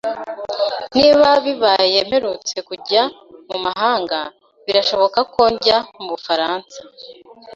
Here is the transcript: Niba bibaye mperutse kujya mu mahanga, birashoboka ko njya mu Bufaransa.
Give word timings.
Niba 0.97 1.29
bibaye 1.45 1.97
mperutse 2.09 2.55
kujya 2.67 3.03
mu 3.49 3.57
mahanga, 3.65 4.19
birashoboka 4.65 5.19
ko 5.33 5.41
njya 5.53 5.77
mu 6.01 6.05
Bufaransa. 6.13 6.77